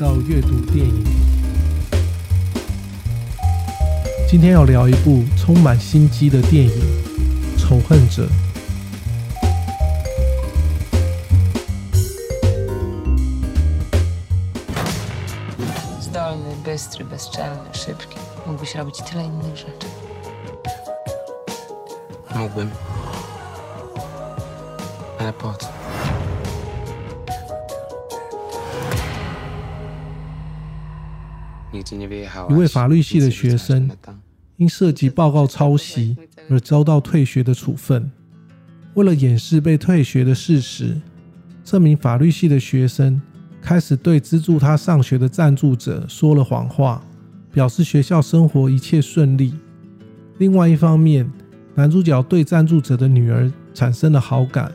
[0.00, 1.04] 到阅读电影。
[4.26, 6.72] 今天要聊一部充满心机的电影
[7.60, 8.26] 《仇恨者》。
[31.72, 33.90] 一位法律系的学生
[34.56, 36.16] 因涉及报告抄袭
[36.48, 38.10] 而遭到退学的处分。
[38.94, 41.00] 为了掩饰被退学的事实，
[41.64, 43.20] 这名法律系的学生
[43.62, 47.02] 开始对资助他上学的赞助者说了谎话，
[47.52, 49.54] 表示学校生活一切顺利。
[50.38, 51.30] 另外一方面，
[51.74, 54.72] 男主角对赞助者的女儿产生了好感。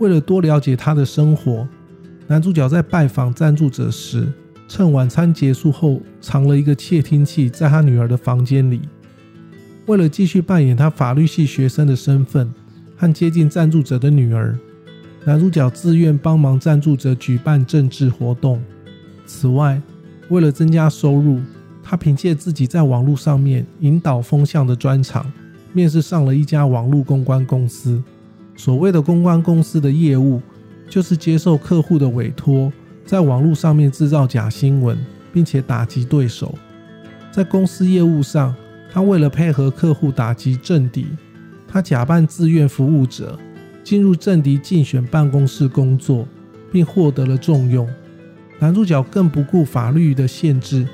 [0.00, 1.68] 为了多了解她的生活，
[2.26, 4.32] 男主角在拜访赞助者时，
[4.76, 8.80] 趁晚餐结束后，藏了一个窃听器在他女儿的房间里。
[9.86, 12.52] 为了继续扮演他法律系学生的身份
[12.96, 14.58] 和接近赞助者的女儿，
[15.24, 18.60] 男主角自愿帮忙赞助者举办政治活动。
[19.24, 19.80] 此外，
[20.28, 21.40] 为了增加收入，
[21.80, 25.24] 他凭借自己在网络上面引导风向的专长，
[25.72, 28.02] 面试上了一家网络公关公司。
[28.56, 30.42] 所谓的公关公司的业务，
[30.90, 32.72] 就是接受客户的委托。
[33.04, 34.98] 在网络上面制造假新闻，
[35.32, 36.54] 并且打击对手。
[37.30, 38.54] 在公司业务上，
[38.92, 41.06] 他为了配合客户打击政敌，
[41.66, 43.38] 他假扮自愿服务者，
[43.82, 46.26] 进入政敌竞选办公室工作，
[46.72, 47.88] 并获得了重用。
[48.60, 50.88] 男主角更不顾法律的限制，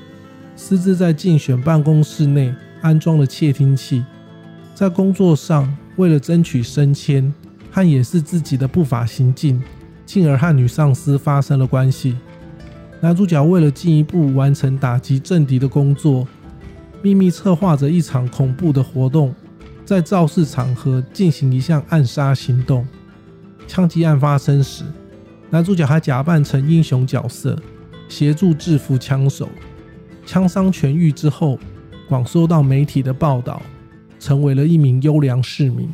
[0.57, 4.05] 私自在竞选办公室内安装了窃听器。
[4.75, 7.33] 在工作上，为了争取升迁
[7.71, 9.63] 和掩饰自己的不法行径。
[10.11, 12.17] 进而和女上司发生了关系。
[13.01, 16.27] 男主角为了进一步完成打击政敌的工作，
[17.01, 19.33] 秘密策划着一场恐怖的活动，
[19.85, 22.85] 在肇事场合进行一项暗杀行动。
[23.69, 24.83] 枪击案发生时，
[25.49, 27.57] 男主角还假扮成英雄角色，
[28.09, 29.49] 协助制服枪手。
[30.27, 31.57] 枪伤痊愈之后，
[32.09, 33.63] 广受到媒体的报道，
[34.19, 35.89] 成为了一名优良市民。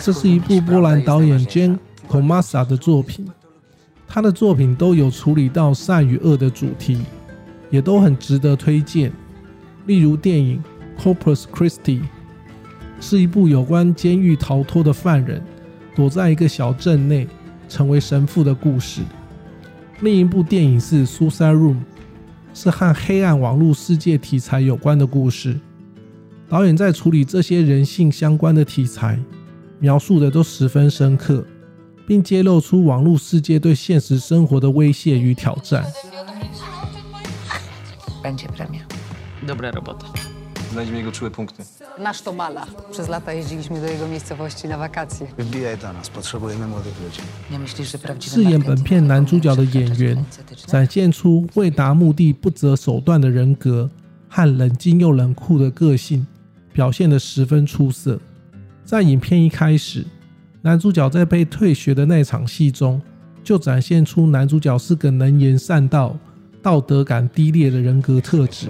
[0.00, 1.78] 这是一部波兰导演 Jan
[2.08, 3.26] Komasa 的作品，
[4.06, 7.02] 他的作品都有处理到善与恶的主题，
[7.70, 9.12] 也都很值得推荐。
[9.86, 10.62] 例如电影
[11.02, 12.00] 《Corpus Christi》
[13.00, 15.42] 是一部有关监狱逃脱的犯人
[15.94, 17.28] 躲在一个小镇内
[17.68, 19.02] 成为神父的故事。
[20.00, 21.74] 另一部电影是《Suicide Room》，
[22.54, 25.58] 是和黑暗网络世界题材有关的故事。
[26.48, 29.18] 导演在处理这些人性相关的题材。
[29.78, 31.44] 描述的都十分深刻，
[32.06, 35.84] 并揭露出网络世界对现实生活的威胁与挑战。
[48.20, 50.26] 饰演本片男主角的演员，
[50.66, 53.88] 展现出为达目的不择手段的人格
[54.28, 56.26] 和冷静又冷酷的个性，
[56.72, 58.18] 表现得十分出色。
[58.86, 60.06] 在影片一开始，
[60.62, 63.02] 男主角在被退学的那场戏中，
[63.42, 66.16] 就展现出男主角是个能言善道、
[66.62, 68.68] 道德感低劣的人格特质。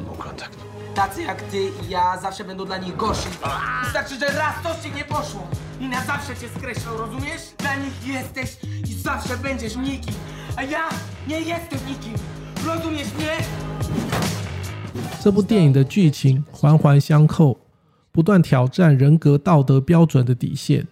[15.21, 17.66] 这部电影的剧情环环相扣。
[18.17, 20.87] 不断挑战人格道德标准的底线，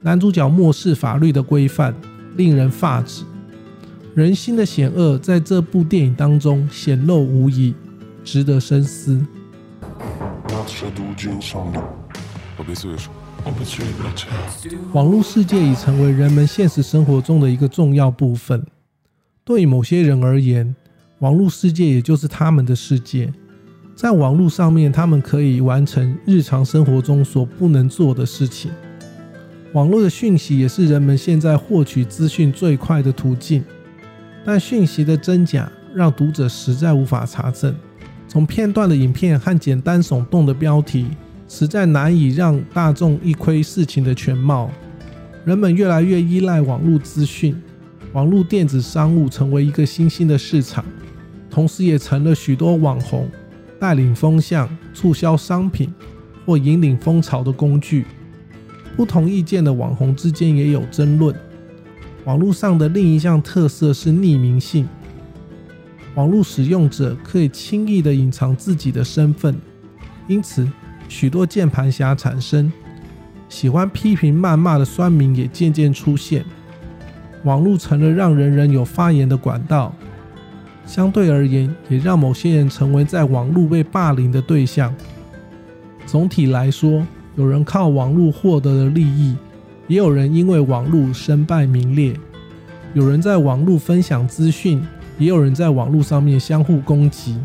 [0.00, 1.94] 男主角漠视法律的规范，
[2.36, 3.22] 令人发指。
[4.16, 7.72] 人心的险恶在这部电影当中显露无遗，
[8.24, 9.24] 值得深思。
[14.92, 18.66] 网络世界已成为人们现实生活中的一个重要部分。
[19.44, 20.74] 对于某些人而言，
[21.20, 23.32] 网络世界也就是他们的世界。
[23.94, 28.72] 在网络上面，他们可以完成日常生活中所不能做的事情。
[29.72, 33.62] 网络的讯息也是人们现在获取资讯最快的途径，
[34.44, 37.72] 但讯息的真假让读者实在无法查证。
[38.26, 41.06] 从片段的影片和简单耸动的标题，
[41.48, 44.68] 实在难以让大众一窥事情的全貌。
[45.44, 47.54] 人们越来越依赖网络资讯，
[48.12, 50.84] 网络电子商务成为一个新兴的市场，
[51.48, 53.28] 同时也成了许多网红。
[53.78, 55.92] 带领风向，促销商品，
[56.46, 58.06] 或引领风潮的工具。
[58.96, 61.34] 不同意见的网红之间也有争论。
[62.24, 64.88] 网络上的另一项特色是匿名性，
[66.14, 69.54] 网络使用者可以轻易地隐藏自己的身份，
[70.28, 70.66] 因此
[71.08, 72.72] 许多键盘侠产生。
[73.48, 76.44] 喜欢批评谩骂的酸民也渐渐出现。
[77.44, 79.94] 网络成了让人人有发言的管道，
[80.86, 84.94] 相对而言，也让某些人成为在网络被霸凌的对象。
[86.06, 89.36] 总体来说，有人靠网络获得了利益。
[89.86, 92.14] 也有人因为网络身败名裂，
[92.94, 94.82] 有人在网络分享资讯，
[95.18, 97.34] 也有人在网络上面相互攻击。《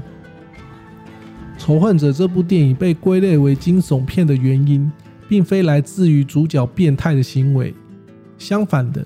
[1.57, 4.89] 仇恨者》这部电影被归类为惊悚片的原因，
[5.27, 7.73] 并非来自于主角变态的行为，
[8.37, 9.05] 相反的，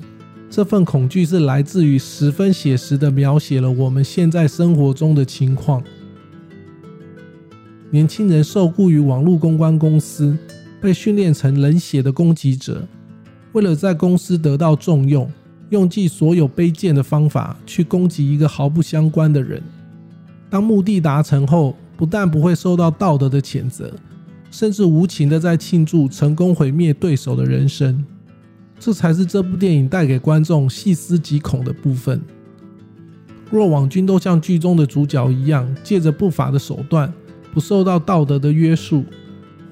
[0.55, 5.83] 这份恐惧是来自于十分写实的描写了我们现在生活中的情况。
[7.89, 10.37] 年轻人受雇于网络公关公司，
[10.79, 12.87] 被训练成冷血的攻击者。
[13.53, 15.27] 为了在公司得到重用，
[15.71, 19.59] 用尽所有卑贱的方法去攻击一个毫不相关的人。
[20.51, 23.91] 当目的达成后，不但不会受到道德的谴责，
[24.51, 28.05] 甚至无情的在庆祝成功毁灭对手的人生。
[28.79, 32.21] 这才是这部电影带给观众细思极恐的部分。
[33.49, 37.13] 若网军都像剧中的主角一样，借着不法的手段，
[37.53, 39.05] 不受到道德的约束，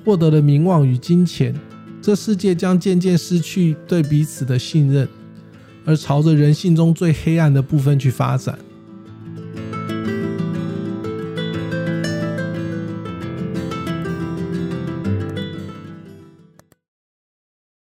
[0.06, 1.53] 获得了名望与金钱。
[2.01, 5.07] 这世界将渐渐失去对彼此的信任，
[5.86, 8.57] 而朝着人性中最黑暗的部分去发展。